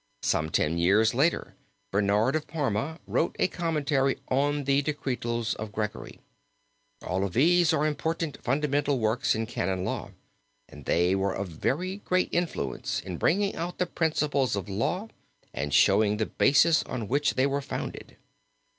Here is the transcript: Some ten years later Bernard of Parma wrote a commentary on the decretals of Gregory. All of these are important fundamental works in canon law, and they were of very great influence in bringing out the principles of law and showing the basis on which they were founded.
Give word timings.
Some 0.23 0.49
ten 0.49 0.79
years 0.79 1.13
later 1.13 1.53
Bernard 1.91 2.35
of 2.35 2.47
Parma 2.47 2.99
wrote 3.05 3.35
a 3.37 3.47
commentary 3.47 4.17
on 4.29 4.63
the 4.63 4.81
decretals 4.81 5.53
of 5.53 5.71
Gregory. 5.71 6.19
All 7.05 7.23
of 7.23 7.33
these 7.33 7.71
are 7.71 7.85
important 7.85 8.43
fundamental 8.43 8.97
works 8.97 9.35
in 9.35 9.45
canon 9.45 9.85
law, 9.85 10.09
and 10.67 10.85
they 10.85 11.13
were 11.13 11.35
of 11.35 11.49
very 11.49 11.97
great 11.97 12.29
influence 12.31 12.99
in 13.01 13.17
bringing 13.17 13.55
out 13.55 13.77
the 13.77 13.85
principles 13.85 14.55
of 14.55 14.67
law 14.67 15.09
and 15.53 15.71
showing 15.71 16.17
the 16.17 16.25
basis 16.25 16.81
on 16.81 17.07
which 17.07 17.35
they 17.35 17.45
were 17.45 17.61
founded. 17.61 18.17